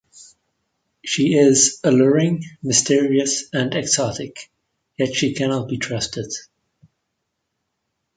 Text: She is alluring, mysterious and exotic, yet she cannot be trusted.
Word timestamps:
She 1.05 1.35
is 1.37 1.79
alluring, 1.83 2.43
mysterious 2.63 3.43
and 3.53 3.71
exotic, 3.75 4.49
yet 4.97 5.13
she 5.13 5.35
cannot 5.35 5.69
be 5.69 5.77
trusted. 5.77 6.33